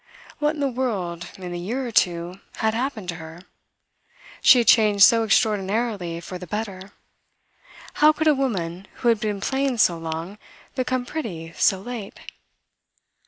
What 0.39 0.55
in 0.55 0.61
the 0.61 0.67
world, 0.67 1.29
in 1.37 1.51
the 1.51 1.59
year 1.59 1.85
or 1.85 1.91
two, 1.91 2.39
had 2.55 2.73
happened 2.73 3.07
to 3.09 3.15
her? 3.17 3.41
She 4.41 4.57
had 4.57 4.67
changed 4.67 5.03
so 5.03 5.21
extraordinarily 5.23 6.19
for 6.21 6.39
the 6.39 6.47
better. 6.47 6.93
How 8.01 8.11
could 8.11 8.25
a 8.25 8.33
woman 8.33 8.87
who 9.05 9.09
had 9.09 9.19
been 9.19 9.41
plain 9.41 9.77
so 9.77 9.99
long 9.99 10.39
become 10.73 11.05
pretty 11.05 11.53
so 11.55 11.79
late? 11.81 12.19